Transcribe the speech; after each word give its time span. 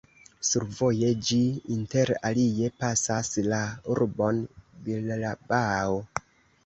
Survoje 0.47 1.09
ĝi 1.27 1.37
inter 1.75 2.11
alie 2.29 2.71
pasas 2.85 3.31
la 3.53 3.59
urbon 3.97 4.41
Bilbao. 4.89 6.01